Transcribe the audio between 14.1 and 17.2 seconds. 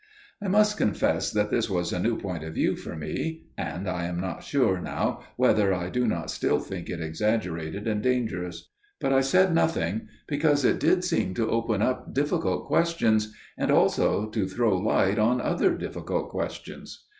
to throw light on other difficult questions.